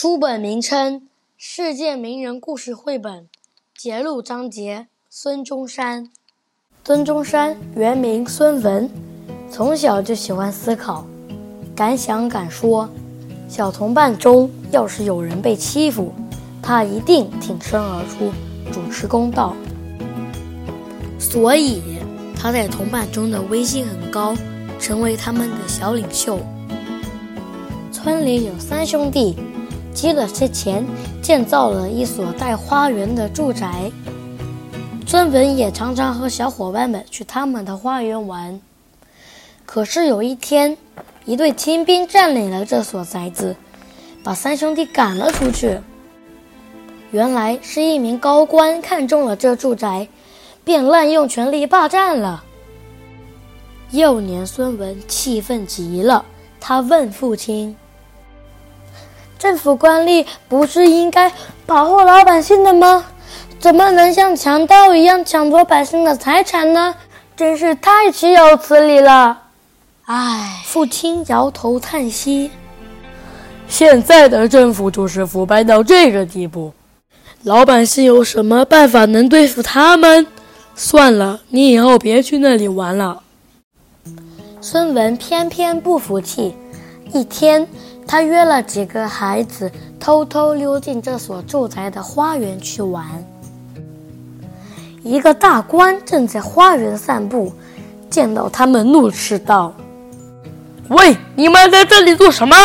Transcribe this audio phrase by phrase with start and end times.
[0.00, 1.00] 书本名称：
[1.36, 3.22] 《世界名人故事绘本》，
[3.76, 6.08] 节录章节：孙中山。
[6.84, 8.88] 孙中山原名孙文，
[9.50, 11.04] 从小就喜欢思考，
[11.74, 12.88] 敢想敢说。
[13.48, 16.12] 小同伴中要是有人被欺负，
[16.62, 18.30] 他一定挺身而出，
[18.72, 19.56] 主持公道。
[21.18, 21.82] 所以
[22.36, 24.36] 他在同伴中的威信很高，
[24.78, 26.38] 成为他们的小领袖。
[27.90, 29.36] 村里有三兄弟。
[29.98, 30.86] 积了些钱，
[31.20, 33.90] 建造了一所带花园的住宅。
[35.04, 38.60] 孙文也常常和小伙伴们去他们的花园玩。
[39.66, 40.78] 可是有一天，
[41.24, 43.56] 一队清兵占领了这所宅子，
[44.22, 45.80] 把三兄弟赶了出去。
[47.10, 50.06] 原来是一名高官看中了这住宅，
[50.62, 52.44] 便滥用权力霸占了。
[53.90, 56.24] 幼年孙文气愤极了，
[56.60, 57.74] 他问父亲。
[59.38, 61.32] 政府官吏不是应该
[61.64, 63.04] 保护老百姓的吗？
[63.60, 66.94] 怎么能像强盗一样抢夺百姓的财产呢？
[67.36, 69.42] 真是太岂有此理了！
[70.06, 72.50] 唉，父亲摇头叹息。
[73.68, 76.72] 现在的政府就是腐败到这个地步，
[77.44, 80.26] 老百姓有什么办法能对付他们？
[80.74, 83.22] 算了，你以后别去那里玩了。
[84.60, 86.56] 孙文偏偏不服气，
[87.12, 87.68] 一天。
[88.08, 89.70] 他约了几个孩子，
[90.00, 93.04] 偷偷溜进这所住宅的花园去玩。
[95.02, 97.52] 一个大官正在花园散步，
[98.08, 99.74] 见到他们，怒斥道
[100.88, 102.56] ：“喂，你们在这里做什么？”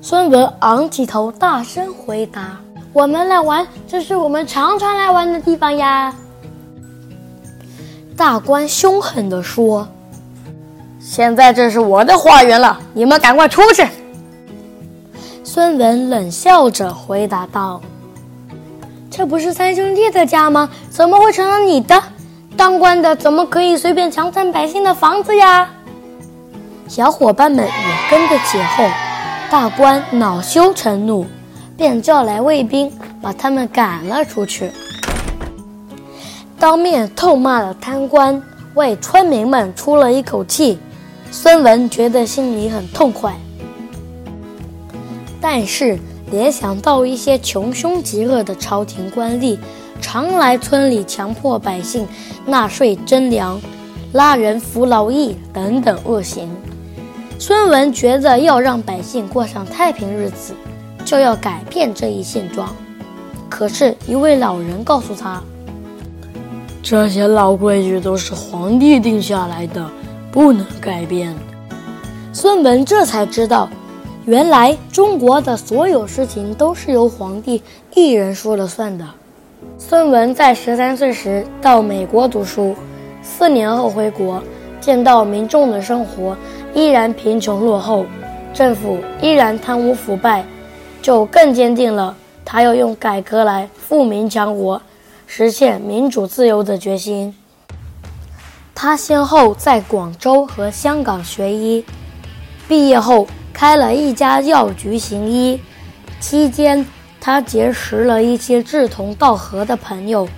[0.00, 2.58] 孙文昂起头，大声回答
[2.94, 6.14] ：“我们来玩，这是我们常常来玩的地方呀。”
[8.16, 9.86] 大官凶狠地说。
[11.06, 13.86] 现在这是我的花园了，你们赶快出去！
[15.44, 17.80] 孙文冷笑着回答道
[19.08, 20.68] ：“这不是三兄弟的家吗？
[20.90, 22.02] 怎么会成了你的？
[22.56, 25.70] 当官的怎么可以随便强占百姓的房子呀？”
[26.88, 28.90] 小伙伴们也跟着起哄，
[29.48, 31.24] 大官恼羞成怒，
[31.76, 32.92] 便叫来卫兵
[33.22, 34.72] 把他们赶了出去，
[36.58, 38.42] 当面痛骂了贪官，
[38.74, 40.80] 为村民们出了一口气。
[41.30, 43.36] 孙文觉得心里很痛快，
[45.40, 45.98] 但是
[46.30, 49.58] 联想到一些穷凶极恶的朝廷官吏，
[50.00, 52.06] 常来村里强迫百姓
[52.46, 53.60] 纳税征粮、
[54.12, 56.48] 拉人服劳役等等恶行，
[57.38, 60.54] 孙文觉得要让百姓过上太平日子，
[61.04, 62.74] 就要改变这一现状。
[63.48, 65.42] 可是，一位老人告诉他，
[66.82, 69.88] 这些老规矩都是皇帝定下来的。
[70.36, 71.34] 不能改变。
[72.30, 73.70] 孙文这才知道，
[74.26, 77.62] 原来中国的所有事情都是由皇帝
[77.94, 79.06] 一人说了算的。
[79.78, 82.76] 孙文在十三岁时到美国读书，
[83.22, 84.42] 四年后回国，
[84.78, 86.36] 见到民众的生活
[86.74, 88.04] 依然贫穷落后，
[88.52, 90.44] 政府依然贪污腐败，
[91.00, 92.14] 就更坚定了
[92.44, 94.82] 他要用改革来富民强国，
[95.26, 97.34] 实现民主自由的决心。
[98.78, 101.82] 他先后在广州和香港学医，
[102.68, 105.58] 毕业后开了一家药局行医。
[106.20, 106.84] 期间，
[107.18, 110.28] 他结识了一些志同道合的朋友，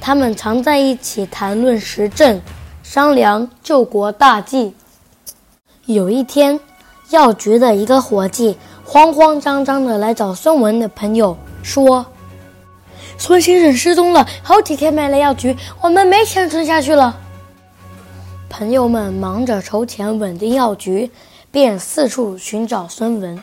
[0.00, 2.40] 他们常在一起谈论时政，
[2.84, 4.74] 商量救国大计。
[5.86, 6.60] 有一天，
[7.10, 12.06] 药局的一个伙计慌慌张张地来找孙文的朋友说
[13.18, 17.18] ：“孙先生失踪了，好几天没来药局，我们没钱撑下去了。”
[18.52, 21.10] 朋友们忙着筹钱稳定药局，
[21.50, 23.42] 便四处寻找孙文。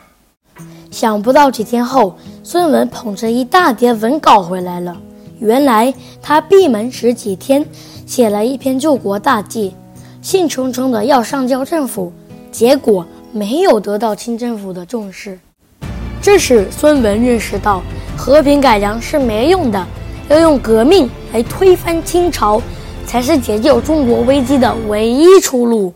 [0.92, 4.96] 想不到几天后，孙文捧着一大叠文稿回来了。
[5.40, 7.66] 原来他闭门十几天，
[8.06, 9.74] 写了一篇救国大计，
[10.22, 12.14] 兴冲冲的要上交政府，
[12.52, 15.40] 结果没有得到清政府的重视。
[16.22, 17.81] 这时，孙文认识到
[18.16, 19.88] 和平改良是没用的，
[20.30, 22.62] 要用革命来推翻清朝。
[23.10, 25.92] 才是解救中国危机的唯一出路。